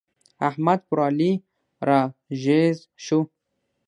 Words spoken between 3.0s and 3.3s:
شو.